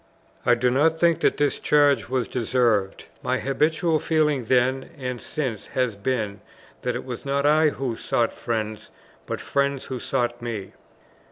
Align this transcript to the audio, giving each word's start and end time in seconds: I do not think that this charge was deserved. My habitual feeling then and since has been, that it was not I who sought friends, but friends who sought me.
I 0.47 0.55
do 0.55 0.71
not 0.71 0.99
think 0.99 1.19
that 1.19 1.37
this 1.37 1.59
charge 1.59 2.09
was 2.09 2.27
deserved. 2.27 3.05
My 3.21 3.37
habitual 3.37 3.99
feeling 3.99 4.45
then 4.45 4.89
and 4.97 5.21
since 5.21 5.67
has 5.67 5.95
been, 5.95 6.41
that 6.81 6.95
it 6.95 7.05
was 7.05 7.23
not 7.23 7.45
I 7.45 7.69
who 7.69 7.95
sought 7.95 8.33
friends, 8.33 8.89
but 9.27 9.39
friends 9.39 9.85
who 9.85 9.99
sought 9.99 10.41
me. 10.41 10.73